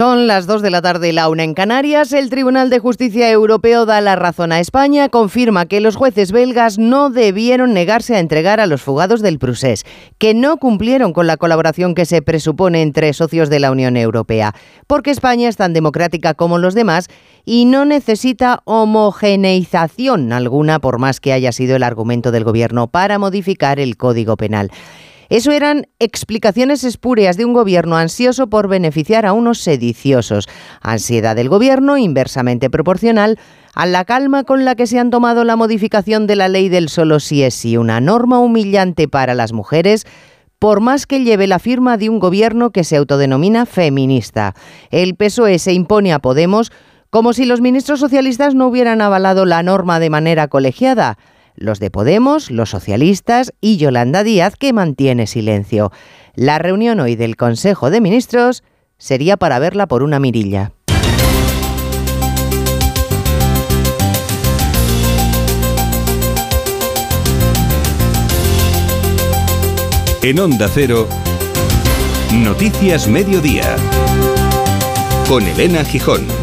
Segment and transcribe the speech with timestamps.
[0.00, 2.14] Son las 2 de la tarde, la una en Canarias.
[2.14, 6.78] El Tribunal de Justicia Europeo da la razón a España, confirma que los jueces belgas
[6.78, 9.84] no debieron negarse a entregar a los fugados del Prusés,
[10.16, 14.54] que no cumplieron con la colaboración que se presupone entre socios de la Unión Europea,
[14.86, 17.08] porque España es tan democrática como los demás
[17.44, 23.18] y no necesita homogeneización alguna, por más que haya sido el argumento del Gobierno para
[23.18, 24.70] modificar el Código Penal.
[25.30, 30.48] Eso eran explicaciones espúreas de un gobierno ansioso por beneficiar a unos sediciosos.
[30.82, 33.38] Ansiedad del gobierno inversamente proporcional
[33.72, 36.88] a la calma con la que se han tomado la modificación de la ley del
[36.88, 40.04] solo si es sí, una norma humillante para las mujeres
[40.58, 44.54] por más que lleve la firma de un gobierno que se autodenomina feminista.
[44.90, 46.72] El PSOE se impone a Podemos
[47.08, 51.18] como si los ministros socialistas no hubieran avalado la norma de manera colegiada
[51.60, 55.92] los de Podemos, los socialistas y Yolanda Díaz, que mantiene silencio.
[56.34, 58.64] La reunión hoy del Consejo de Ministros
[58.98, 60.72] sería para verla por una mirilla.
[70.22, 71.08] En Onda Cero,
[72.32, 73.76] Noticias Mediodía,
[75.28, 76.39] con Elena Gijón.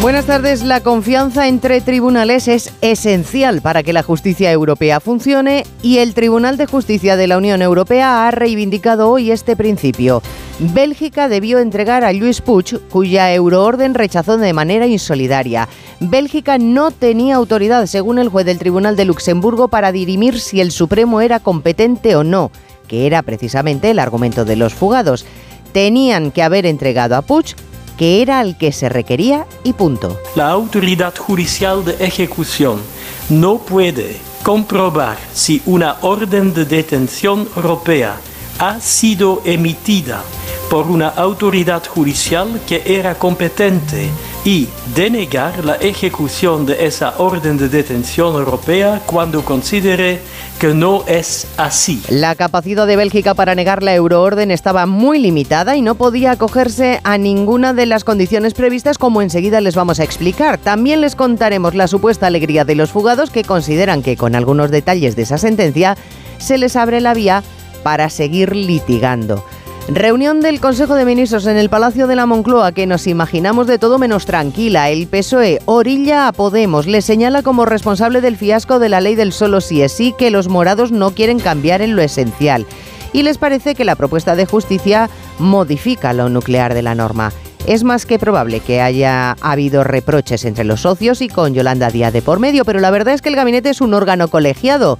[0.00, 0.62] Buenas tardes.
[0.62, 6.56] La confianza entre tribunales es esencial para que la justicia europea funcione y el Tribunal
[6.56, 10.22] de Justicia de la Unión Europea ha reivindicado hoy este principio.
[10.58, 15.68] Bélgica debió entregar a Luis Puig, cuya euroorden rechazó de manera insolidaria.
[16.00, 20.72] Bélgica no tenía autoridad, según el juez del Tribunal de Luxemburgo, para dirimir si el
[20.72, 22.50] Supremo era competente o no,
[22.88, 25.26] que era precisamente el argumento de los fugados.
[25.72, 27.54] Tenían que haber entregado a Puig
[28.00, 30.18] que era el que se requería y punto.
[30.34, 32.80] La autoridad judicial de ejecución
[33.28, 38.16] no puede comprobar si una orden de detención europea
[38.58, 40.24] ha sido emitida
[40.70, 44.08] por una autoridad judicial que era competente
[44.44, 50.20] y denegar la ejecución de esa orden de detención europea cuando considere
[50.58, 52.02] que no es así.
[52.08, 57.00] La capacidad de Bélgica para negar la euroorden estaba muy limitada y no podía acogerse
[57.04, 60.58] a ninguna de las condiciones previstas como enseguida les vamos a explicar.
[60.58, 65.16] También les contaremos la supuesta alegría de los fugados que consideran que con algunos detalles
[65.16, 65.96] de esa sentencia
[66.38, 67.42] se les abre la vía
[67.82, 69.44] para seguir litigando.
[69.88, 73.78] Reunión del Consejo de Ministros en el Palacio de la Moncloa que nos imaginamos de
[73.78, 74.88] todo menos tranquila.
[74.90, 79.32] El PSOE orilla a Podemos, le señala como responsable del fiasco de la ley del
[79.32, 82.66] solo sí es sí que los morados no quieren cambiar en lo esencial.
[83.12, 87.32] Y les parece que la propuesta de justicia modifica lo nuclear de la norma.
[87.66, 92.12] Es más que probable que haya habido reproches entre los socios y con Yolanda Díaz
[92.12, 94.98] de por medio, pero la verdad es que el gabinete es un órgano colegiado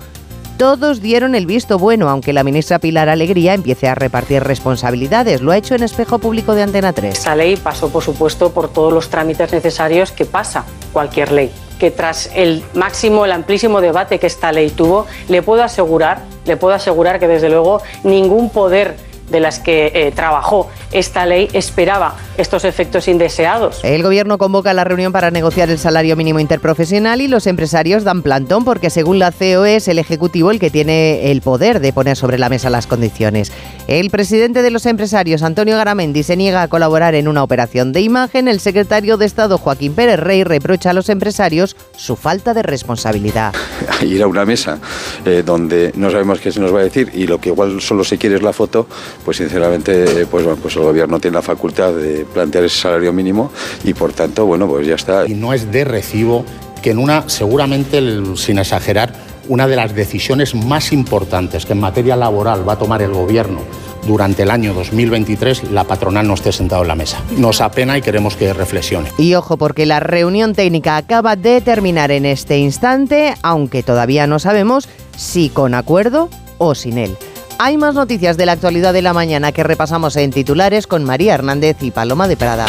[0.60, 5.40] todos dieron el visto bueno, aunque la ministra Pilar Alegría empiece a repartir responsabilidades.
[5.40, 7.16] Lo ha hecho en Espejo Público de Antena 3.
[7.16, 11.50] Esta ley pasó, por supuesto, por todos los trámites necesarios que pasa cualquier ley.
[11.78, 16.58] Que tras el máximo, el amplísimo debate que esta ley tuvo, le puedo asegurar, le
[16.58, 18.96] puedo asegurar que desde luego ningún poder
[19.30, 23.80] de las que eh, trabajó esta ley esperaba estos efectos indeseados.
[23.84, 28.22] El gobierno convoca la reunión para negociar el salario mínimo interprofesional y los empresarios dan
[28.22, 32.16] plantón porque según la COE es el Ejecutivo el que tiene el poder de poner
[32.16, 33.52] sobre la mesa las condiciones.
[33.86, 38.00] El presidente de los empresarios, Antonio Garamendi, se niega a colaborar en una operación de
[38.00, 38.48] imagen.
[38.48, 43.52] El secretario de Estado, Joaquín Pérez Rey, reprocha a los empresarios su falta de responsabilidad.
[44.02, 44.78] Ir a una mesa
[45.24, 48.04] eh, donde no sabemos qué se nos va a decir y lo que igual solo
[48.04, 48.86] se quiere es la foto,
[49.24, 53.50] pues sinceramente, pues, bueno, pues el gobierno tiene la facultad de plantear ese salario mínimo
[53.84, 55.26] y por tanto, bueno, pues ya está.
[55.26, 56.44] Y no es de recibo
[56.82, 58.00] que en una, seguramente,
[58.36, 59.12] sin exagerar,
[59.48, 63.60] una de las decisiones más importantes que en materia laboral va a tomar el gobierno
[64.06, 67.18] durante el año 2023 la patronal no esté sentado en la mesa.
[67.36, 69.10] Nos apena y queremos que reflexione.
[69.18, 74.38] Y ojo, porque la reunión técnica acaba de terminar en este instante, aunque todavía no
[74.38, 77.16] sabemos si con acuerdo o sin él.
[77.62, 81.34] Hay más noticias de la actualidad de la mañana que repasamos en titulares con María
[81.34, 82.64] Hernández y Paloma de Prada.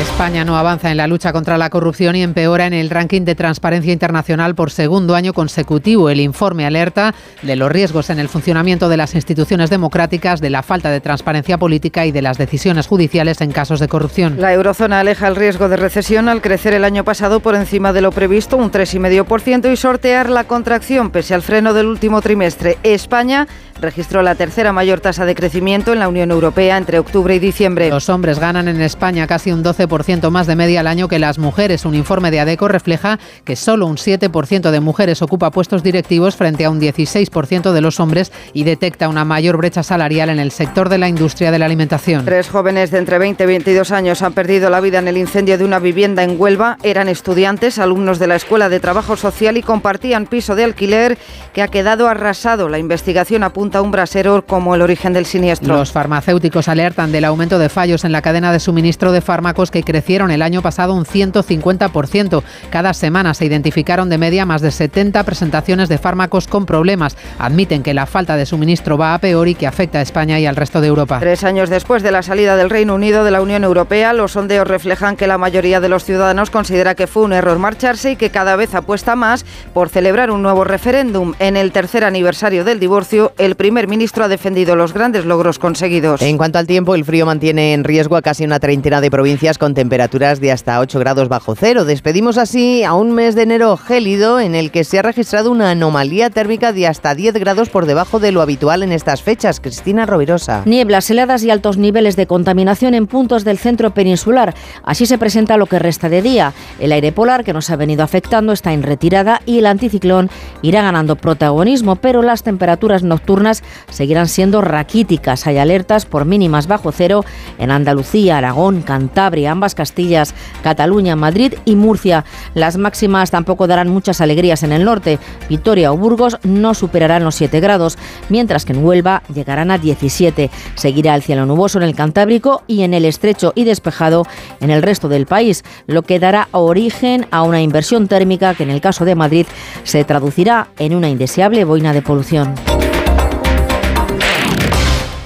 [0.00, 3.34] España no avanza en la lucha contra la corrupción y empeora en el ranking de
[3.34, 6.10] transparencia internacional por segundo año consecutivo.
[6.10, 10.62] El informe alerta de los riesgos en el funcionamiento de las instituciones democráticas, de la
[10.62, 14.40] falta de transparencia política y de las decisiones judiciales en casos de corrupción.
[14.40, 18.00] La eurozona aleja el riesgo de recesión al crecer el año pasado por encima de
[18.00, 22.78] lo previsto, un 3,5%, y sortear la contracción pese al freno del último trimestre.
[22.82, 23.46] España
[23.80, 27.88] registró la tercera mayor tasa de crecimiento en la Unión Europea entre octubre y diciembre.
[27.90, 31.38] Los hombres ganan en España casi un 12% más de media al año que las
[31.38, 31.84] mujeres.
[31.84, 36.64] Un informe de ADECO refleja que solo un 7% de mujeres ocupa puestos directivos frente
[36.64, 40.88] a un 16% de los hombres y detecta una mayor brecha salarial en el sector
[40.88, 42.24] de la industria de la alimentación.
[42.24, 45.58] Tres jóvenes de entre 20 y 22 años han perdido la vida en el incendio
[45.58, 46.76] de una vivienda en Huelva.
[46.82, 51.18] Eran estudiantes, alumnos de la Escuela de Trabajo Social y compartían piso de alquiler
[51.52, 52.68] que ha quedado arrasado.
[52.68, 55.76] La investigación apunta a un brasero como el origen del siniestro.
[55.76, 59.82] Los farmacéuticos alertan del aumento de fallos en la cadena de suministro de fármacos que
[59.82, 62.42] crecieron el año pasado un 150%.
[62.70, 67.16] Cada semana se identificaron de media más de 70 presentaciones de fármacos con problemas.
[67.38, 70.46] Admiten que la falta de suministro va a peor y que afecta a España y
[70.46, 71.18] al resto de Europa.
[71.20, 74.66] Tres años después de la salida del Reino Unido de la Unión Europea, los sondeos
[74.66, 78.30] reflejan que la mayoría de los ciudadanos considera que fue un error marcharse y que
[78.30, 81.34] cada vez apuesta más por celebrar un nuevo referéndum.
[81.38, 86.22] En el tercer aniversario del divorcio, el primer ministro ha defendido los grandes logros conseguidos.
[86.22, 89.58] En cuanto al tiempo, el frío mantiene en riesgo a casi una treintena de provincias
[89.58, 91.84] con temperaturas de hasta 8 grados bajo cero.
[91.84, 95.72] Despedimos así a un mes de enero gélido en el que se ha registrado una
[95.72, 99.60] anomalía térmica de hasta 10 grados por debajo de lo habitual en estas fechas.
[99.60, 100.62] Cristina Rovirosa.
[100.64, 104.54] Nieblas, heladas y altos niveles de contaminación en puntos del centro peninsular.
[104.84, 106.54] Así se presenta lo que resta de día.
[106.78, 110.30] El aire polar que nos ha venido afectando está en retirada y el anticiclón
[110.62, 113.49] irá ganando protagonismo, pero las temperaturas nocturnas
[113.90, 115.46] seguirán siendo raquíticas.
[115.46, 117.24] Hay alertas por mínimas bajo cero
[117.58, 122.24] en Andalucía, Aragón, Cantabria, ambas Castillas, Cataluña, Madrid y Murcia.
[122.54, 125.18] Las máximas tampoco darán muchas alegrías en el norte.
[125.48, 127.98] Vitoria o Burgos no superarán los 7 grados,
[128.28, 130.50] mientras que en Huelva llegarán a 17.
[130.74, 134.26] Seguirá el cielo nuboso en el Cantábrico y en el estrecho y despejado
[134.60, 138.70] en el resto del país, lo que dará origen a una inversión térmica que en
[138.70, 139.46] el caso de Madrid
[139.84, 142.54] se traducirá en una indeseable boina de polución.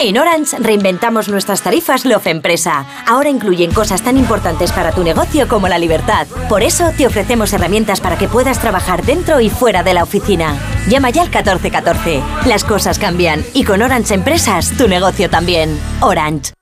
[0.00, 2.84] En Orange reinventamos nuestras tarifas Love Empresa.
[3.06, 6.26] Ahora incluyen cosas tan importantes para tu negocio como la libertad.
[6.48, 10.58] Por eso te ofrecemos herramientas para que puedas trabajar dentro y fuera de la oficina.
[10.88, 12.22] Llama ya al 1414.
[12.46, 15.78] Las cosas cambian y con Orange Empresas tu negocio también.
[16.00, 16.52] Orange.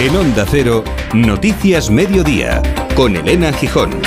[0.00, 2.62] En Onda Cero, Noticias Mediodía,
[2.94, 4.00] con Elena Gijón.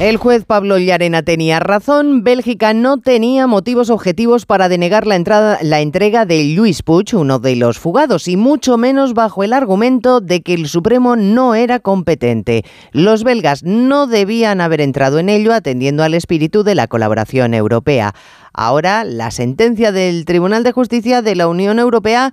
[0.00, 2.24] El juez Pablo Llarena tenía razón.
[2.24, 7.38] Bélgica no tenía motivos objetivos para denegar la, entrada, la entrega de Luis Puig, uno
[7.38, 11.78] de los fugados, y mucho menos bajo el argumento de que el Supremo no era
[11.78, 12.64] competente.
[12.90, 18.16] Los belgas no debían haber entrado en ello atendiendo al espíritu de la colaboración europea.
[18.52, 22.32] Ahora, la sentencia del Tribunal de Justicia de la Unión Europea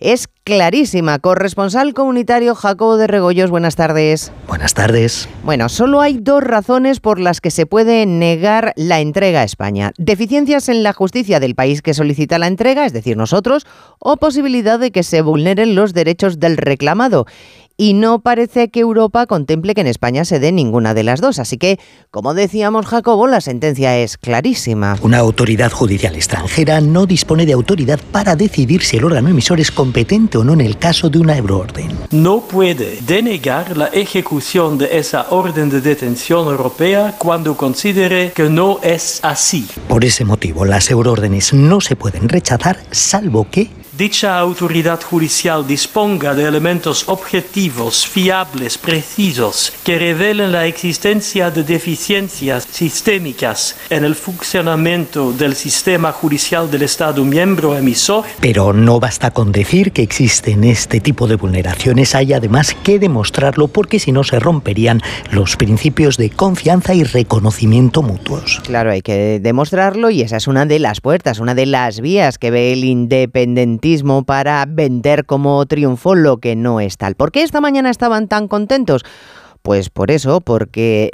[0.00, 1.18] es clarísima.
[1.18, 4.32] Corresponsal comunitario Jacobo de Regoyos, buenas tardes.
[4.48, 5.28] Buenas tardes.
[5.44, 9.92] Bueno, solo hay dos razones por las que se puede negar la entrega a España.
[9.98, 13.66] Deficiencias en la justicia del país que solicita la entrega, es decir, nosotros,
[13.98, 17.26] o posibilidad de que se vulneren los derechos del reclamado
[17.80, 21.38] y no parece que Europa contemple que en España se dé ninguna de las dos.
[21.38, 24.98] Así que, como decíamos Jacobo, la sentencia es clarísima.
[25.00, 29.70] Una autoridad judicial extranjera no dispone de autoridad para decidir si el órgano emisor es
[29.70, 31.88] competente o no en el caso de una euroorden.
[32.10, 38.78] No puede denegar la ejecución de esa orden de detención europea cuando considere que no
[38.82, 39.66] es así.
[39.88, 43.70] Por ese motivo, las euroórdenes no se pueden rechazar salvo que
[44.00, 52.66] dicha autoridad judicial disponga de elementos objetivos, fiables, precisos, que revelen la existencia de deficiencias
[52.70, 58.24] sistémicas en el funcionamiento del sistema judicial del Estado miembro emisor.
[58.40, 63.68] Pero no basta con decir que existen este tipo de vulneraciones, hay además que demostrarlo
[63.68, 68.62] porque si no se romperían los principios de confianza y reconocimiento mutuos.
[68.64, 72.38] Claro, hay que demostrarlo y esa es una de las puertas, una de las vías
[72.38, 73.89] que ve el independentismo
[74.26, 77.14] para vender como triunfo lo que no es tal.
[77.14, 79.04] ¿Por qué esta mañana estaban tan contentos?
[79.62, 81.10] Pues por eso, porque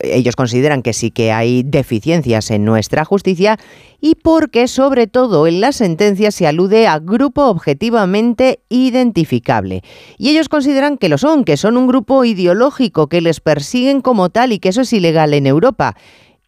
[0.00, 3.58] ellos consideran que sí que hay deficiencias en nuestra justicia
[4.00, 9.82] y porque sobre todo en la sentencia se alude a grupo objetivamente identificable.
[10.18, 14.30] Y ellos consideran que lo son, que son un grupo ideológico, que les persiguen como
[14.30, 15.94] tal y que eso es ilegal en Europa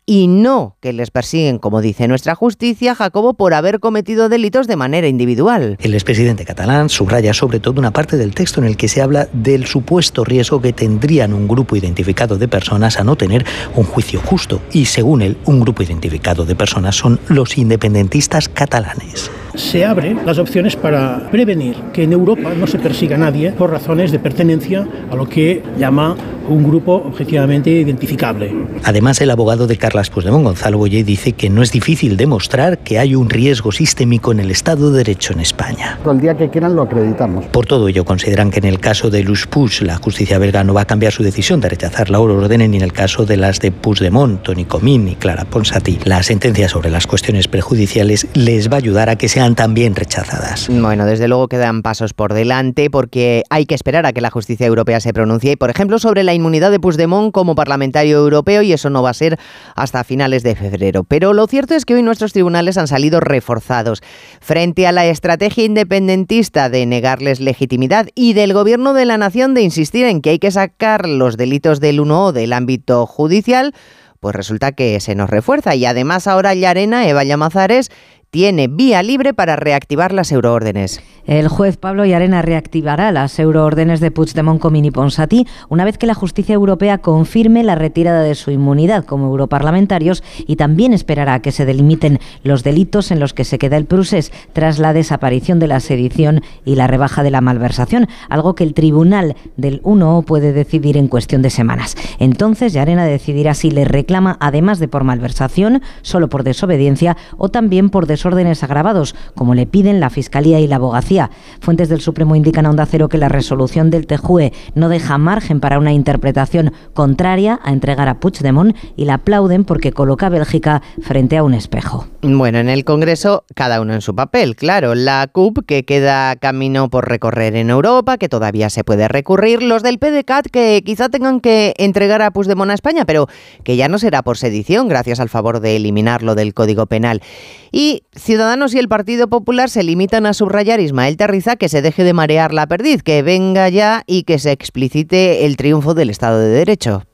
[0.07, 4.77] y no que les persiguen, como dice nuestra justicia, Jacobo, por haber cometido delitos de
[4.77, 5.77] manera individual.
[5.81, 9.29] El expresidente catalán subraya sobre todo una parte del texto en el que se habla
[9.33, 13.45] del supuesto riesgo que tendrían un grupo identificado de personas a no tener
[13.77, 14.61] un juicio justo.
[14.73, 19.31] Y según él, un grupo identificado de personas son los independentistas catalanes.
[19.55, 23.71] Se abren las opciones para prevenir que en Europa no se persiga a nadie por
[23.71, 26.17] razones de pertenencia a lo que llama
[26.49, 28.53] un grupo objetivamente identificable.
[28.83, 32.99] Además, el abogado de Carlas Puigdemont, Gonzalo Boyer, dice que no es difícil demostrar que
[32.99, 35.99] hay un riesgo sistémico en el Estado de Derecho en España.
[36.11, 37.45] El día que quieran lo acreditamos.
[37.49, 40.73] Por todo ello, consideran que en el caso de Luz Puig, la justicia belga no
[40.73, 43.61] va a cambiar su decisión de rechazar la orden ni en el caso de las
[43.61, 45.99] de Puigdemont, Tony Comín y Clara Ponsati.
[46.07, 50.69] La sentencia sobre las cuestiones prejudiciales les va a ayudar a que sean también rechazadas.
[50.71, 54.67] Bueno, desde luego quedan pasos por delante porque hay que esperar a que la justicia
[54.67, 58.89] europea se pronuncie, por ejemplo, sobre la inmunidad de Puigdemont como parlamentario europeo y eso
[58.89, 59.39] no va a ser
[59.83, 61.05] hasta finales de febrero.
[61.05, 64.01] Pero lo cierto es que hoy nuestros tribunales han salido reforzados
[64.41, 69.63] frente a la estrategia independentista de negarles legitimidad y del gobierno de la nación de
[69.63, 73.75] insistir en que hay que sacar los delitos del 1O del ámbito judicial
[74.21, 77.91] pues resulta que se nos refuerza y además ahora Yarena, Eva Llamazares,
[78.33, 81.03] tiene vía libre para reactivar las euroórdenes.
[81.27, 86.07] El juez Pablo Yarena reactivará las euroórdenes de Puigdemont, Comín y Ponsatí una vez que
[86.07, 91.53] la justicia europea confirme la retirada de su inmunidad como europarlamentarios y también esperará que
[91.53, 95.69] se delimiten los delitos en los que se queda el Prusés tras la desaparición de
[95.69, 100.55] la sedición y la rebaja de la malversación, algo que el tribunal del 1 puede
[100.55, 101.97] decidir en cuestión de semanas.
[102.19, 107.91] Entonces Yarena decidirá si le reclama, además de por malversación, solo por desobediencia o también
[107.91, 111.31] por desobediencia órdenes agravados, como le piden la Fiscalía y la Abogacía.
[111.61, 115.61] Fuentes del Supremo indican a Onda Cero que la resolución del TJUE no deja margen
[115.61, 120.83] para una interpretación contraria a entregar a Puigdemont y la aplauden porque coloca a Bélgica
[121.01, 122.07] frente a un espejo.
[122.23, 124.95] Bueno, en el Congreso cada uno en su papel, claro.
[124.95, 129.63] La CUP que queda camino por recorrer en Europa, que todavía se puede recurrir.
[129.63, 133.29] Los del PDCAT que quizá tengan que entregar a Puigdemont a España, pero
[133.65, 137.23] que ya no será por sedición, gracias al favor de eliminarlo del Código Penal.
[137.71, 142.05] Y Ciudadanos y el Partido Popular se limitan a subrayar Ismael Terriza que se deje
[142.05, 146.39] de marear la perdiz, que venga ya y que se explicite el triunfo del Estado
[146.39, 147.05] de Derecho.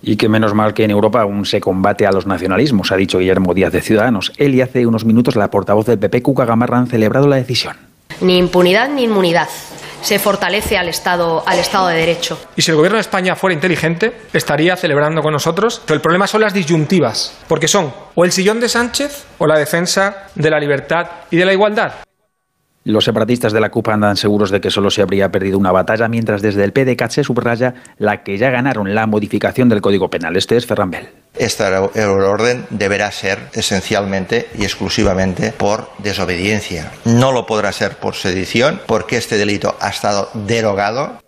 [0.00, 3.18] Y que menos mal que en Europa aún se combate a los nacionalismos, ha dicho
[3.18, 4.32] Guillermo Díaz de Ciudadanos.
[4.38, 7.87] Él y hace unos minutos la portavoz del PP, Cuca Gamarra, han celebrado la decisión.
[8.20, 9.48] Ni impunidad ni inmunidad
[10.00, 12.38] se fortalece al Estado, al Estado de Derecho.
[12.56, 15.82] Y si el Gobierno de España fuera inteligente, estaría celebrando con nosotros.
[15.84, 19.58] Pero el problema son las disyuntivas, porque son o el sillón de Sánchez o la
[19.58, 21.92] defensa de la libertad y de la igualdad.
[22.88, 26.08] Los separatistas de la CUP andan seguros de que solo se habría perdido una batalla,
[26.08, 30.38] mientras desde el PDCAT se subraya la que ya ganaron la modificación del Código Penal.
[30.38, 31.10] Este es Ferran Bell.
[31.36, 36.90] Esta orden deberá ser esencialmente y exclusivamente por desobediencia.
[37.04, 41.18] No lo podrá ser por sedición, porque este delito ha estado derogado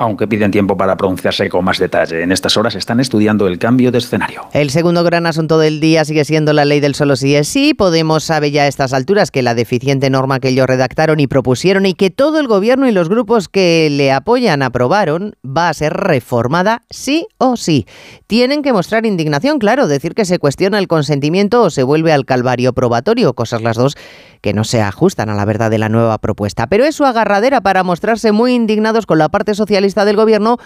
[0.00, 2.22] aunque piden tiempo para pronunciarse con más detalle.
[2.22, 4.48] En estas horas están estudiando el cambio de escenario.
[4.54, 7.74] El segundo gran asunto del día sigue siendo la ley del solo sí es sí.
[7.74, 11.84] Podemos sabe ya a estas alturas que la deficiente norma que ellos redactaron y propusieron
[11.84, 15.92] y que todo el gobierno y los grupos que le apoyan aprobaron va a ser
[15.92, 17.86] reformada sí o sí.
[18.26, 22.24] Tienen que mostrar indignación, claro, decir que se cuestiona el consentimiento o se vuelve al
[22.24, 23.98] calvario probatorio, cosas las dos
[24.40, 26.68] que no se ajustan a la verdad de la nueva propuesta.
[26.68, 30.58] Pero es su agarradera para mostrarse muy indignados con la parte socialista del gobierno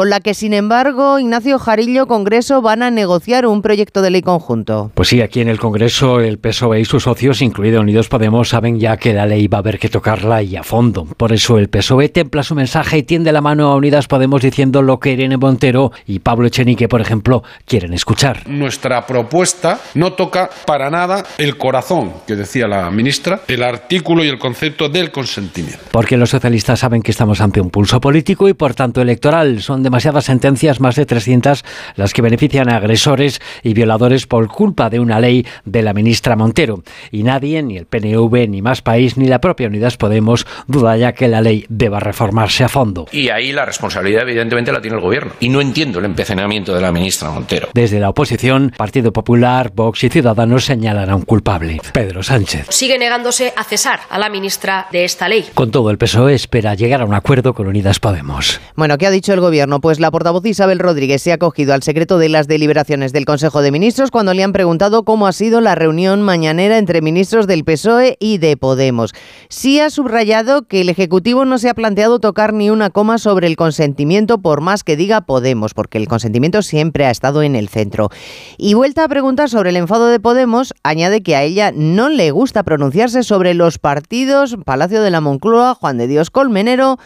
[0.00, 4.22] con la que, sin embargo, Ignacio Jarillo, Congreso, van a negociar un proyecto de ley
[4.22, 4.90] conjunto.
[4.94, 8.80] Pues sí, aquí en el Congreso el PSOE y sus socios, incluido Unidos Podemos, saben
[8.80, 11.04] ya que la ley va a haber que tocarla y a fondo.
[11.04, 14.80] Por eso el PSOE templa su mensaje y tiende la mano a Unidas Podemos diciendo
[14.80, 18.48] lo que Irene Montero y Pablo Echenique, por ejemplo, quieren escuchar.
[18.48, 24.28] Nuestra propuesta no toca para nada el corazón, que decía la ministra, el artículo y
[24.28, 25.84] el concepto del consentimiento.
[25.90, 29.60] Porque los socialistas saben que estamos ante un pulso político y por tanto electoral.
[29.60, 31.64] Son de demasiadas sentencias, más de 300
[31.96, 36.36] las que benefician a agresores y violadores por culpa de una ley de la ministra
[36.36, 36.84] Montero.
[37.10, 41.12] Y nadie, ni el PNV, ni Más País, ni la propia Unidas Podemos, duda ya
[41.12, 43.06] que la ley deba reformarse a fondo.
[43.10, 45.32] Y ahí la responsabilidad evidentemente la tiene el gobierno.
[45.40, 47.68] Y no entiendo el empecinamiento de la ministra Montero.
[47.74, 52.66] Desde la oposición, Partido Popular, Vox y Ciudadanos señalan a un culpable, Pedro Sánchez.
[52.68, 55.46] Sigue negándose a cesar a la ministra de esta ley.
[55.52, 58.60] Con todo, el PSOE espera llegar a un acuerdo con Unidas Podemos.
[58.76, 59.40] Bueno, ¿qué ha dicho el
[59.70, 59.80] gobierno?
[59.80, 63.62] Pues la portavoz Isabel Rodríguez se ha acogido al secreto de las deliberaciones del Consejo
[63.62, 67.64] de Ministros cuando le han preguntado cómo ha sido la reunión mañanera entre ministros del
[67.64, 69.12] PSOE y de Podemos.
[69.48, 73.46] Sí ha subrayado que el Ejecutivo no se ha planteado tocar ni una coma sobre
[73.46, 77.68] el consentimiento por más que diga Podemos, porque el consentimiento siempre ha estado en el
[77.68, 78.10] centro.
[78.58, 82.30] Y vuelta a preguntar sobre el enfado de Podemos, añade que a ella no le
[82.30, 86.98] gusta pronunciarse sobre los partidos Palacio de la Moncloa, Juan de Dios Colmenero,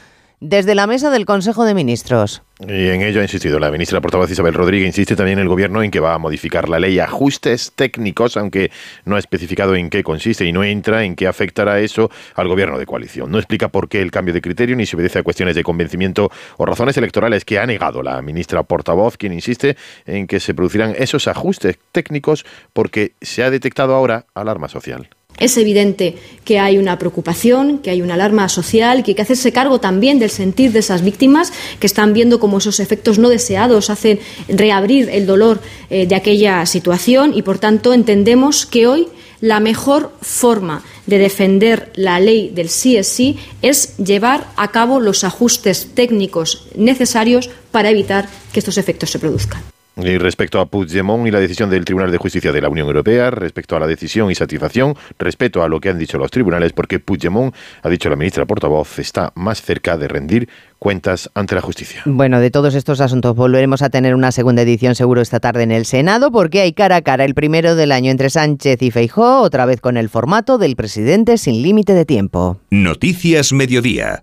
[0.45, 2.43] desde la mesa del Consejo de Ministros.
[2.61, 4.87] Y en ello ha insistido la ministra portavoz Isabel Rodríguez.
[4.87, 8.71] Insiste también el gobierno en que va a modificar la ley ajustes técnicos, aunque
[9.07, 12.79] no ha especificado en qué consiste y no entra en qué afectará eso al gobierno
[12.79, 13.31] de coalición.
[13.31, 16.31] No explica por qué el cambio de criterio ni se obedece a cuestiones de convencimiento
[16.59, 20.95] o razones electorales que ha negado la ministra portavoz, quien insiste en que se producirán
[20.99, 25.09] esos ajustes técnicos porque se ha detectado ahora alarma social.
[25.39, 29.53] Es evidente que hay una preocupación, que hay una alarma social, que hay que hacerse
[29.53, 33.91] cargo también del sentir de esas víctimas que están viendo cómo esos efectos no deseados
[33.91, 35.61] hacen reabrir el dolor
[35.91, 39.09] eh, de aquella situación y, por tanto, entendemos que hoy
[39.41, 45.01] la mejor forma de defender la ley del sí es sí es llevar a cabo
[45.01, 49.74] los ajustes técnicos necesarios para evitar que estos efectos se produzcan.
[49.97, 53.31] Y respecto a Puigdemont y la decisión del Tribunal de Justicia de la Unión Europea,
[53.31, 56.99] respecto a la decisión y satisfacción, respeto a lo que han dicho los tribunales, porque
[56.99, 60.49] Puigdemont, ha dicho la ministra portavoz, está más cerca de rendir
[60.81, 62.03] cuentas ante la justicia.
[62.07, 65.71] Bueno, de todos estos asuntos volveremos a tener una segunda edición seguro esta tarde en
[65.71, 69.41] el Senado, porque hay cara a cara el primero del año entre Sánchez y Feijó,
[69.43, 72.59] otra vez con el formato del presidente sin límite de tiempo.
[72.71, 74.23] Noticias Mediodía.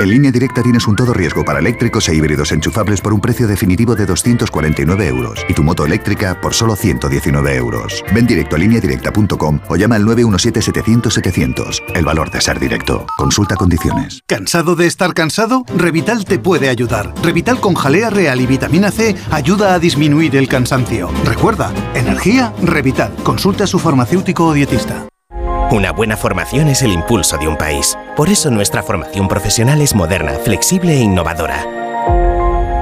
[0.00, 3.46] En línea directa tienes un todo riesgo para eléctricos e híbridos enchufables por un precio
[3.46, 8.02] definitivo de 249 euros y tu moto eléctrica por solo 119 euros.
[8.14, 11.82] Ven directo a lineadirecta.com o llama al 917-700-700.
[11.94, 13.04] El valor de ser directo.
[13.18, 14.22] Consulta condiciones.
[14.26, 15.64] ¿Cansado de estar cansado?
[15.76, 17.12] Revital te puede ayudar.
[17.22, 21.10] Revital con jalea real y vitamina C ayuda a disminuir el cansancio.
[21.26, 23.14] Recuerda, energía, Revital.
[23.22, 25.09] Consulta a su farmacéutico o dietista.
[25.72, 27.96] Una buena formación es el impulso de un país.
[28.16, 31.64] Por eso nuestra formación profesional es moderna, flexible e innovadora.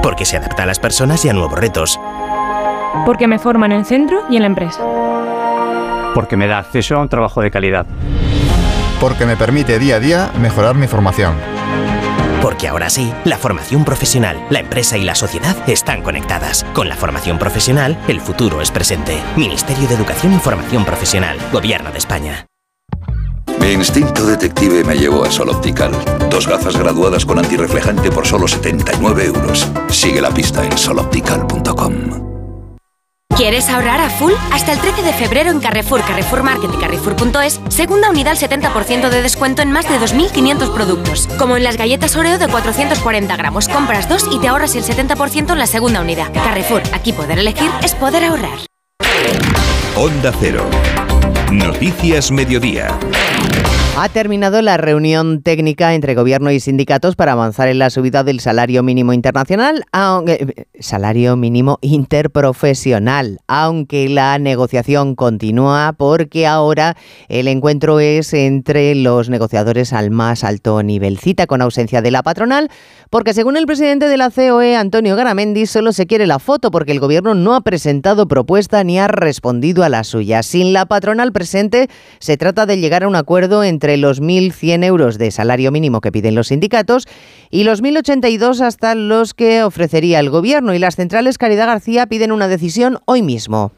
[0.02, 2.00] Porque se adapta a las personas y a nuevos retos.
[3.04, 4.80] Porque me forma en el centro y en la empresa.
[6.14, 7.84] Porque me da acceso a un trabajo de calidad.
[9.00, 11.34] Porque me permite día a día mejorar mi formación.
[12.40, 16.64] Porque ahora sí, la formación profesional, la empresa y la sociedad están conectadas.
[16.72, 19.20] Con la formación profesional, el futuro es presente.
[19.36, 22.46] Ministerio de Educación y Formación Profesional, Gobierno de España.
[23.60, 25.92] Mi instinto detective me llevó a Sol Optical.
[26.30, 29.66] Dos gafas graduadas con antirreflejante por solo 79 euros.
[29.88, 32.28] Sigue la pista en soloptical.com.
[33.36, 34.32] ¿Quieres ahorrar a full?
[34.50, 39.10] Hasta el 13 de febrero en Carrefour, Carrefour Market y Carrefour.es, segunda unidad al 70%
[39.10, 41.28] de descuento en más de 2.500 productos.
[41.38, 43.68] Como en las galletas Oreo de 440 gramos.
[43.68, 46.32] Compras dos y te ahorras el 70% en la segunda unidad.
[46.32, 48.58] Carrefour, aquí poder elegir es poder ahorrar.
[49.94, 50.64] Onda Cero.
[51.50, 52.98] Noticias Mediodía.
[54.00, 58.38] Ha terminado la reunión técnica entre gobierno y sindicatos para avanzar en la subida del
[58.38, 66.96] salario mínimo internacional, aunque, salario mínimo interprofesional, aunque la negociación continúa porque ahora
[67.28, 71.18] el encuentro es entre los negociadores al más alto nivel.
[71.18, 72.70] Cita con ausencia de la patronal,
[73.10, 76.92] porque según el presidente de la COE, Antonio Garamendi, solo se quiere la foto porque
[76.92, 80.44] el gobierno no ha presentado propuesta ni ha respondido a la suya.
[80.44, 81.88] Sin la patronal presente,
[82.20, 86.12] se trata de llegar a un acuerdo entre los 1.100 euros de salario mínimo que
[86.12, 87.06] piden los sindicatos
[87.50, 90.74] y los 1.082 hasta los que ofrecería el Gobierno.
[90.74, 93.72] Y las centrales Caridad García piden una decisión hoy mismo.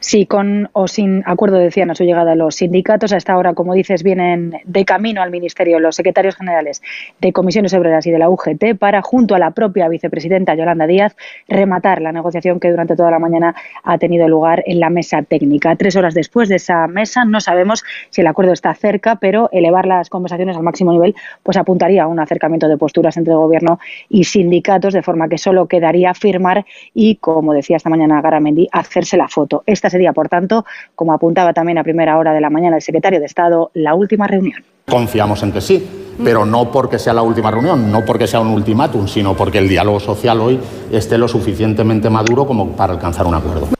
[0.00, 3.12] Sí, con o sin acuerdo decían a su llegada los sindicatos.
[3.12, 6.82] A esta hora, como dices, vienen de camino al Ministerio los secretarios generales
[7.20, 11.16] de Comisiones Obreras y de la UGT para, junto a la propia vicepresidenta Yolanda Díaz,
[11.48, 15.76] rematar la negociación que durante toda la mañana ha tenido lugar en la mesa técnica.
[15.76, 19.86] Tres horas después de esa mesa, no sabemos si el acuerdo está cerca, pero elevar
[19.86, 24.24] las conversaciones al máximo nivel pues apuntaría a un acercamiento de posturas entre Gobierno y
[24.24, 29.28] sindicatos, de forma que solo quedaría firmar y, como decía esta mañana Garamendi, hacerse la
[29.28, 32.82] foto Esta sería, por tanto, como apuntaba también a primera hora de la mañana el
[32.82, 34.64] secretario de Estado, la última reunión.
[34.90, 35.88] Confiamos en que sí,
[36.24, 39.68] pero no porque sea la última reunión, no porque sea un ultimátum, sino porque el
[39.68, 40.58] diálogo social hoy
[40.90, 43.77] esté lo suficientemente maduro como para alcanzar un acuerdo.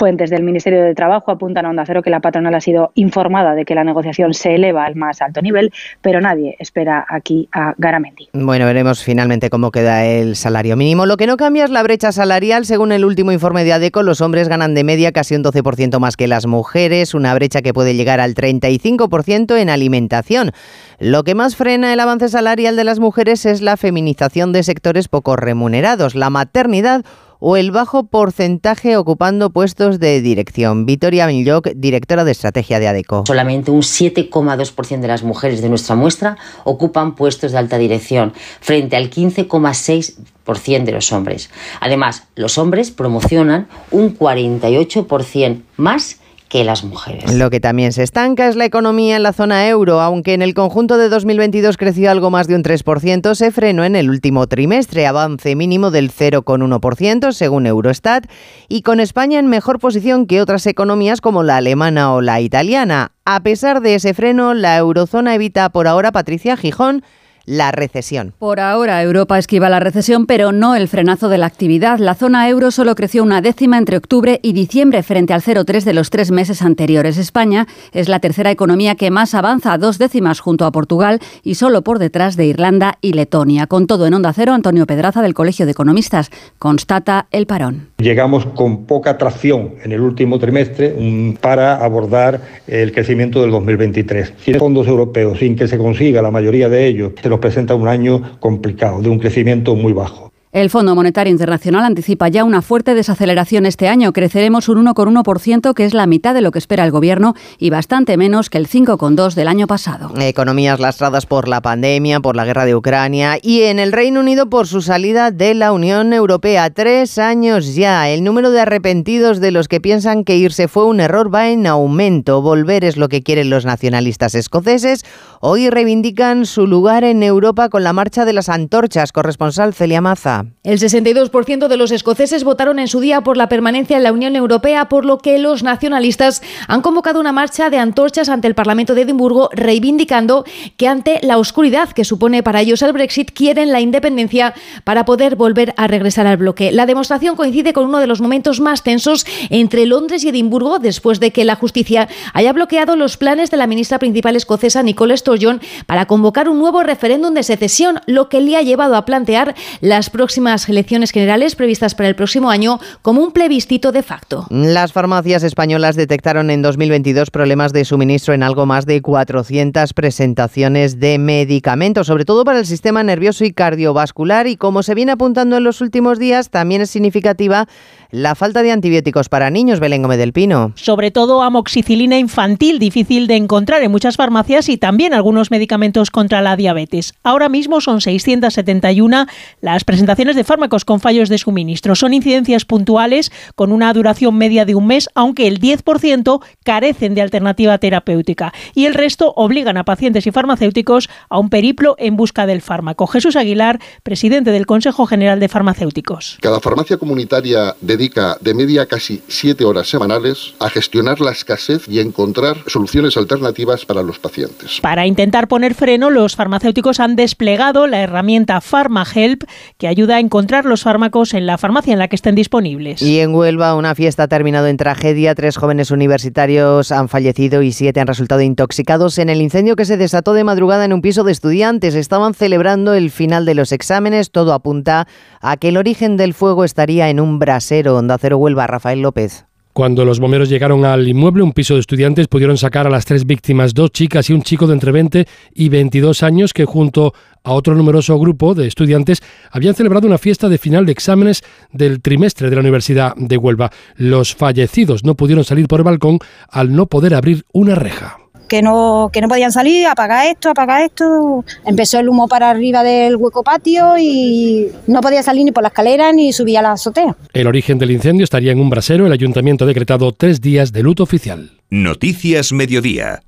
[0.00, 3.54] Fuentes del Ministerio de Trabajo apuntan a Onda Cero que la patronal ha sido informada
[3.54, 7.74] de que la negociación se eleva al más alto nivel, pero nadie espera aquí a
[7.76, 8.30] Garamendi.
[8.32, 11.04] Bueno, veremos finalmente cómo queda el salario mínimo.
[11.04, 12.64] Lo que no cambia es la brecha salarial.
[12.64, 16.16] Según el último informe de ADECO, los hombres ganan de media casi un 12% más
[16.16, 20.52] que las mujeres, una brecha que puede llegar al 35% en alimentación.
[20.98, 25.08] Lo que más frena el avance salarial de las mujeres es la feminización de sectores
[25.08, 27.04] poco remunerados, la maternidad
[27.40, 30.86] o el bajo porcentaje ocupando puestos de dirección.
[30.86, 33.24] Vitoria Milloc, directora de estrategia de ADECO.
[33.26, 38.96] Solamente un 7,2% de las mujeres de nuestra muestra ocupan puestos de alta dirección, frente
[38.96, 41.50] al 15,6% de los hombres.
[41.80, 46.19] Además, los hombres promocionan un 48% más
[46.50, 47.32] que las mujeres.
[47.32, 50.00] Lo que también se estanca es la economía en la zona euro.
[50.00, 53.94] Aunque en el conjunto de 2022 creció algo más de un 3%, se frenó en
[53.94, 58.26] el último trimestre, avance mínimo del 0,1% según Eurostat,
[58.68, 63.12] y con España en mejor posición que otras economías como la alemana o la italiana.
[63.24, 67.04] A pesar de ese freno, la eurozona evita por ahora, Patricia Gijón,
[67.50, 68.32] la recesión.
[68.38, 71.98] Por ahora, Europa esquiva la recesión, pero no el frenazo de la actividad.
[71.98, 75.92] La zona euro solo creció una décima entre octubre y diciembre frente al 0,3 de
[75.92, 77.18] los tres meses anteriores.
[77.18, 81.82] España es la tercera economía que más avanza, dos décimas junto a Portugal y solo
[81.82, 83.66] por detrás de Irlanda y Letonia.
[83.66, 87.88] Con todo en Onda Cero, Antonio Pedraza del Colegio de Economistas constata el parón.
[87.98, 90.94] Llegamos con poca tracción en el último trimestre
[91.40, 94.34] para abordar el crecimiento del 2023.
[94.44, 98.38] Sin fondos europeos, sin que se consiga la mayoría de ellos, se presenta un año
[98.40, 100.32] complicado, de un crecimiento muy bajo.
[100.52, 104.12] El Fondo Monetario Internacional anticipa ya una fuerte desaceleración este año.
[104.12, 108.16] Creceremos un 1,1%, que es la mitad de lo que espera el Gobierno y bastante
[108.16, 110.12] menos que el 5,2% del año pasado.
[110.18, 114.50] Economías lastradas por la pandemia, por la guerra de Ucrania y en el Reino Unido
[114.50, 116.68] por su salida de la Unión Europea.
[116.70, 118.08] Tres años ya.
[118.08, 121.68] El número de arrepentidos de los que piensan que irse fue un error va en
[121.68, 122.42] aumento.
[122.42, 125.04] Volver es lo que quieren los nacionalistas escoceses.
[125.38, 129.12] Hoy reivindican su lugar en Europa con la marcha de las antorchas.
[129.12, 130.39] Corresponsal Celia Maza.
[130.62, 134.36] El 62% de los escoceses votaron en su día por la permanencia en la Unión
[134.36, 138.94] Europea, por lo que los nacionalistas han convocado una marcha de antorchas ante el Parlamento
[138.94, 140.44] de Edimburgo, reivindicando
[140.76, 145.36] que ante la oscuridad que supone para ellos el Brexit, quieren la independencia para poder
[145.36, 146.72] volver a regresar al bloque.
[146.72, 151.20] La demostración coincide con uno de los momentos más tensos entre Londres y Edimburgo, después
[151.20, 155.60] de que la justicia haya bloqueado los planes de la ministra principal escocesa, Nicole Sturgeon,
[155.86, 160.08] para convocar un nuevo referéndum de secesión, lo que le ha llevado a plantear las
[160.10, 164.46] próximas próximas elecciones generales previstas para el próximo año como un plebiscito de facto.
[164.48, 171.00] Las farmacias españolas detectaron en 2022 problemas de suministro en algo más de 400 presentaciones
[171.00, 175.56] de medicamentos, sobre todo para el sistema nervioso y cardiovascular y como se viene apuntando
[175.56, 177.66] en los últimos días, también es significativa
[178.12, 180.72] la falta de antibióticos para niños, Belén Gómez del Pino.
[180.74, 186.40] Sobre todo amoxicilina infantil, difícil de encontrar en muchas farmacias y también algunos medicamentos contra
[186.40, 187.14] la diabetes.
[187.22, 189.26] Ahora mismo son 671
[189.60, 191.94] las presentaciones de fármacos con fallos de suministro.
[191.94, 197.22] Son incidencias puntuales con una duración media de un mes, aunque el 10% carecen de
[197.22, 202.46] alternativa terapéutica y el resto obligan a pacientes y farmacéuticos a un periplo en busca
[202.46, 203.06] del fármaco.
[203.06, 206.38] Jesús Aguilar, presidente del Consejo General de Farmacéuticos.
[206.40, 211.86] Cada farmacia comunitaria de dedica de media casi siete horas semanales a gestionar la escasez
[211.86, 214.80] y encontrar soluciones alternativas para los pacientes.
[214.80, 219.44] Para intentar poner freno, los farmacéuticos han desplegado la herramienta PharmaHelp,
[219.76, 223.02] que ayuda a encontrar los fármacos en la farmacia en la que estén disponibles.
[223.02, 225.34] Y en Huelva, una fiesta ha terminado en tragedia.
[225.34, 229.96] Tres jóvenes universitarios han fallecido y siete han resultado intoxicados en el incendio que se
[229.96, 231.94] desató de madrugada en un piso de estudiantes.
[231.94, 234.30] Estaban celebrando el final de los exámenes.
[234.30, 235.06] Todo apunta
[235.40, 239.49] a que el origen del fuego estaría en un brasero Onda Cero Huelva, Rafael López.
[239.80, 243.24] Cuando los bomberos llegaron al inmueble, un piso de estudiantes, pudieron sacar a las tres
[243.24, 247.52] víctimas, dos chicas y un chico de entre 20 y 22 años que junto a
[247.52, 252.50] otro numeroso grupo de estudiantes habían celebrado una fiesta de final de exámenes del trimestre
[252.50, 253.70] de la Universidad de Huelva.
[253.96, 256.18] Los fallecidos no pudieron salir por el balcón
[256.50, 258.19] al no poder abrir una reja
[258.50, 261.44] que no, que no podían salir, apagar esto, apagar esto.
[261.64, 265.68] Empezó el humo para arriba del hueco patio y no podía salir ni por la
[265.68, 267.14] escalera ni subir a la azotea.
[267.32, 269.06] El origen del incendio estaría en un brasero.
[269.06, 271.52] El ayuntamiento ha decretado tres días de luto oficial.
[271.70, 273.22] Noticias Mediodía.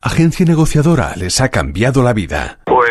[0.00, 2.60] Agencia negociadora les ha cambiado la vida.
[2.64, 2.88] Pues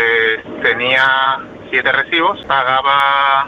[0.62, 1.40] tenía
[1.72, 3.48] siete recibos, pagaba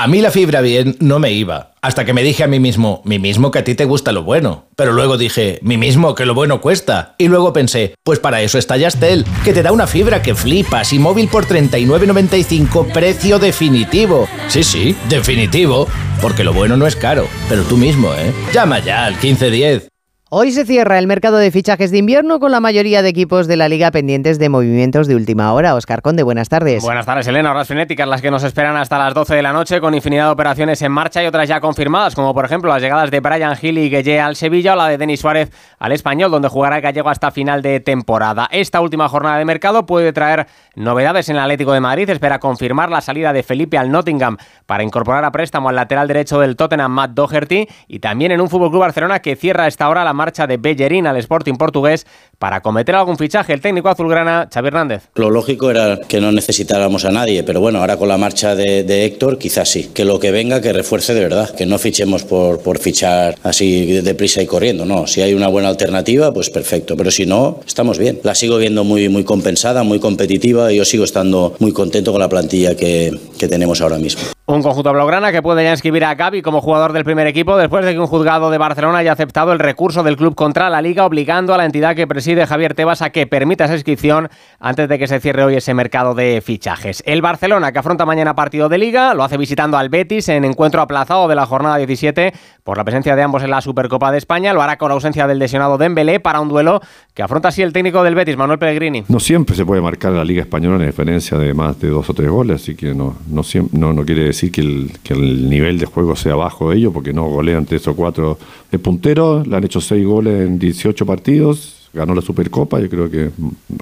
[0.00, 3.02] A mí la fibra bien no me iba, hasta que me dije a mí mismo,
[3.04, 4.64] mí mismo que a ti te gusta lo bueno.
[4.74, 7.14] Pero luego dije, mí mismo que lo bueno cuesta.
[7.18, 10.94] Y luego pensé, pues para eso está Yastel, que te da una fibra que flipas
[10.94, 14.26] y móvil por 39.95, precio definitivo.
[14.48, 15.86] Sí, sí, definitivo,
[16.22, 18.32] porque lo bueno no es caro, pero tú mismo, ¿eh?
[18.54, 19.90] Llama ya al 1510.
[20.32, 23.56] Hoy se cierra el mercado de fichajes de invierno con la mayoría de equipos de
[23.56, 25.74] la liga pendientes de movimientos de última hora.
[25.74, 26.84] Oscar Conde, buenas tardes.
[26.84, 27.50] Buenas tardes, Elena.
[27.50, 30.30] Horas frenéticas las que nos esperan hasta las 12 de la noche con infinidad de
[30.30, 33.78] operaciones en marcha y otras ya confirmadas, como por ejemplo las llegadas de Brian Hill
[33.78, 37.08] y Gueye al Sevilla o la de Denis Suárez al Español, donde jugará el gallego
[37.08, 38.46] hasta final de temporada.
[38.52, 42.08] Esta última jornada de mercado puede traer novedades en el Atlético de Madrid.
[42.08, 46.38] Espera confirmar la salida de Felipe al Nottingham para incorporar a préstamo al lateral derecho
[46.38, 49.88] del Tottenham, Matt Doherty, y también en un Fútbol Club Barcelona que cierra a esta
[49.88, 52.06] hora la marcha de Bellerín al Sporting portugués
[52.40, 53.52] para cometer algún fichaje.
[53.52, 55.10] El técnico azulgrana, Xavi Hernández.
[55.14, 58.82] Lo lógico era que no necesitáramos a nadie, pero bueno, ahora con la marcha de,
[58.82, 59.90] de Héctor, quizás sí.
[59.94, 64.00] Que lo que venga, que refuerce de verdad, que no fichemos por, por fichar así
[64.00, 64.86] deprisa y corriendo.
[64.86, 68.20] No, si hay una buena alternativa, pues perfecto, pero si no, estamos bien.
[68.22, 72.22] La sigo viendo muy, muy compensada, muy competitiva y yo sigo estando muy contento con
[72.22, 74.22] la plantilla que, que tenemos ahora mismo.
[74.46, 77.84] Un conjunto blaugrana que puede ya inscribir a Gaby como jugador del primer equipo después
[77.84, 81.04] de que un juzgado de Barcelona haya aceptado el recurso del club contra la liga,
[81.04, 84.98] obligando a la entidad que preside Javier Tebas a que permita esa inscripción antes de
[84.98, 87.02] que se cierre hoy ese mercado de fichajes.
[87.06, 90.80] El Barcelona, que afronta mañana partido de liga, lo hace visitando al Betis en encuentro
[90.80, 94.52] aplazado de la jornada 17 por la presencia de ambos en la Supercopa de España.
[94.52, 96.80] Lo hará con la ausencia del lesionado Dembélé para un duelo
[97.14, 99.04] que afronta así el técnico del Betis, Manuel Pellegrini.
[99.08, 102.14] No siempre se puede marcar la Liga Española en diferencia de más de dos o
[102.14, 105.86] tres goles, así que no, no, no, quiere decir que el, que el nivel de
[105.86, 108.38] juego sea bajo de ellos, porque no golean tres o cuatro
[108.70, 113.10] de puntero, le han hecho seis goles en 18 partidos, ganó la Supercopa, yo creo
[113.10, 113.30] que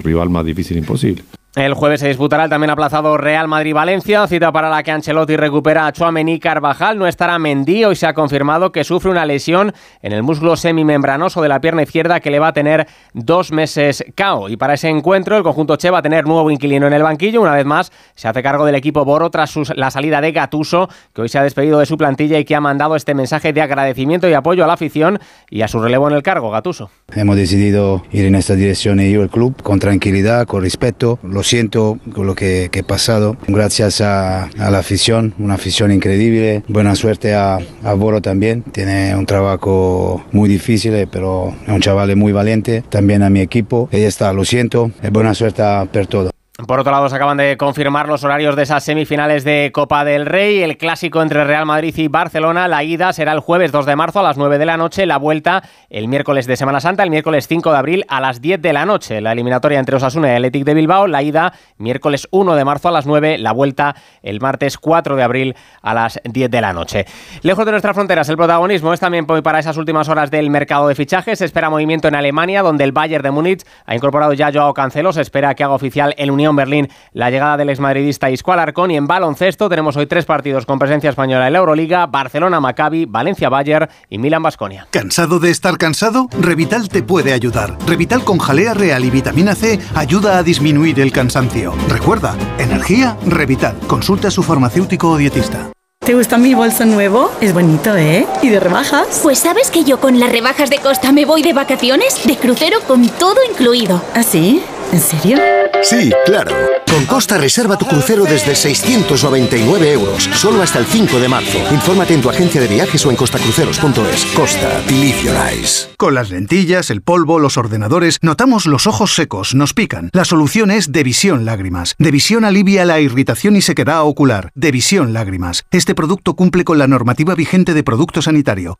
[0.03, 1.23] rival más difícil imposible.
[1.55, 5.87] El jueves se disputará el también aplazado Real Madrid-Valencia, cita para la que Ancelotti recupera
[5.87, 6.99] a Chouameni Carvajal.
[6.99, 11.41] No estará Mendy, hoy se ha confirmado que sufre una lesión en el músculo semimembranoso
[11.41, 14.47] de la pierna izquierda que le va a tener dos meses cao.
[14.47, 17.41] Y para ese encuentro el conjunto Che va a tener nuevo inquilino en el banquillo.
[17.41, 21.23] Una vez más se hace cargo del equipo Boro tras la salida de Gatuso, que
[21.23, 24.29] hoy se ha despedido de su plantilla y que ha mandado este mensaje de agradecimiento
[24.29, 25.17] y apoyo a la afición
[25.49, 26.91] y a su relevo en el cargo, Gatuso.
[27.11, 31.17] Hemos decidido ir en esta dirección y yo el club con tranquilidad, con respeto.
[31.43, 33.37] Siento con lo que, que he pasado.
[33.47, 36.63] Gracias a, la afición, una afición increíble.
[36.67, 38.63] Buena suerte a, a Boro también.
[38.63, 42.83] Tiene un trabajo muy difícil, pero es un chaval muy valiente.
[42.89, 43.89] También a mi equipo.
[43.91, 44.91] Ella está, lo siento.
[45.11, 46.31] Buena suerte per todo.
[46.67, 50.25] Por otro lado, se acaban de confirmar los horarios de esas semifinales de Copa del
[50.25, 50.61] Rey.
[50.61, 52.67] El clásico entre Real Madrid y Barcelona.
[52.67, 55.05] La ida será el jueves 2 de marzo a las 9 de la noche.
[55.05, 58.61] La vuelta el miércoles de Semana Santa, el miércoles 5 de abril a las 10
[58.61, 59.21] de la noche.
[59.21, 61.07] La eliminatoria entre Osasuna y Athletic de Bilbao.
[61.07, 63.37] La ida miércoles 1 de marzo a las 9.
[63.37, 67.05] La vuelta el martes 4 de abril a las 10 de la noche.
[67.41, 70.95] Lejos de nuestras fronteras, el protagonismo es también para esas últimas horas del mercado de
[70.95, 71.39] fichajes.
[71.39, 75.13] Se espera movimiento en Alemania, donde el Bayern de Múnich ha incorporado ya Joao Cancelo.
[75.13, 78.97] Se espera que haga oficial el Unión Berlín la llegada del exmadridista Isco Alarcón y
[78.97, 83.49] en baloncesto tenemos hoy tres partidos con presencia española en la Euroliga, Barcelona Maccabi, Valencia
[83.49, 84.87] Bayern y Milan Basconia.
[84.91, 86.27] ¿Cansado de estar cansado?
[86.39, 87.77] Revital te puede ayudar.
[87.85, 91.73] Revital con jalea real y vitamina C ayuda a disminuir el cansancio.
[91.87, 93.77] Recuerda, energía, Revital.
[93.87, 95.71] Consulta a su farmacéutico o dietista.
[96.09, 97.29] ¿Te gusta mi bolso nuevo?
[97.39, 98.25] Es bonito, ¿eh?
[98.41, 99.19] ¿Y de rebajas?
[99.21, 102.79] Pues sabes que yo con las rebajas de Costa me voy de vacaciones, de crucero
[102.87, 104.01] con todo incluido.
[104.15, 104.63] ¿Ah, sí?
[104.91, 105.37] ¿En serio?
[105.83, 106.51] Sí, claro.
[106.91, 111.59] Con Costa reserva tu crucero desde 699 euros, solo hasta el 5 de marzo.
[111.71, 114.25] Infórmate en tu agencia de viajes o en costacruceros.es.
[114.35, 115.89] Costa, believe your eyes.
[115.97, 120.09] Con las lentillas, el polvo, los ordenadores, notamos los ojos secos, nos pican.
[120.11, 121.95] La solución es Devisión Lágrimas.
[121.99, 124.51] Devisión alivia la irritación y sequedad ocular.
[124.55, 125.63] Devisión Lágrimas.
[125.71, 128.79] Este producto cumple con la normativa vigente de producto sanitario.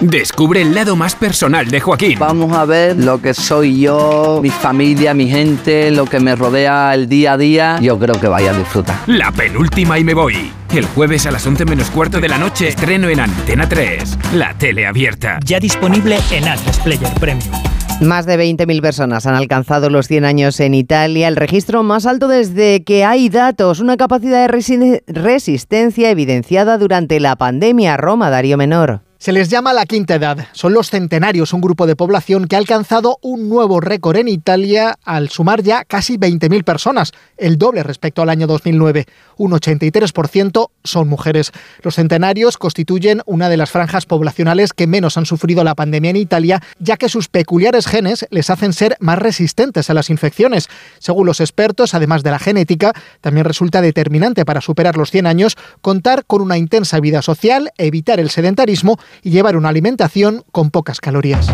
[0.00, 2.18] Descubre el lado más personal de Joaquín.
[2.18, 6.94] Vamos a ver lo que soy yo, mi familia, mi gente, lo que me rodea
[6.94, 7.78] el día a día.
[7.82, 8.96] Yo creo que vaya a disfrutar.
[9.06, 10.52] La penúltima y me voy.
[10.72, 14.18] El jueves a las 11 menos cuarto de la noche estreno en Antena 3.
[14.36, 15.38] La tele abierta.
[15.44, 17.52] Ya disponible en Atlas Player Premium.
[18.00, 22.26] Más de 20.000 personas han alcanzado los 100 años en Italia, el registro más alto
[22.28, 27.98] desde que hay datos, una capacidad de resistencia evidenciada durante la pandemia.
[27.98, 29.09] Roma, Darío Menor.
[29.20, 30.48] Se les llama la quinta edad.
[30.52, 34.98] Son los centenarios, un grupo de población que ha alcanzado un nuevo récord en Italia
[35.04, 39.04] al sumar ya casi 20.000 personas, el doble respecto al año 2009.
[39.36, 41.52] Un 83% son mujeres.
[41.82, 46.16] Los centenarios constituyen una de las franjas poblacionales que menos han sufrido la pandemia en
[46.16, 50.70] Italia, ya que sus peculiares genes les hacen ser más resistentes a las infecciones.
[50.98, 55.58] Según los expertos, además de la genética, también resulta determinante para superar los 100 años
[55.82, 61.00] contar con una intensa vida social, evitar el sedentarismo y llevar una alimentación con pocas
[61.00, 61.48] calorías.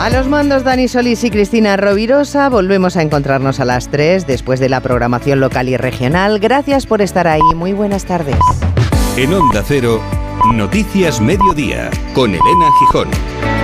[0.00, 4.60] A los mandos Dani Solís y Cristina Rovirosa, volvemos a encontrarnos a las 3 después
[4.60, 6.38] de la programación local y regional.
[6.38, 8.38] Gracias por estar ahí, muy buenas tardes.
[9.16, 10.00] En Onda Cero,
[10.54, 13.57] Noticias Mediodía, con Elena Gijón.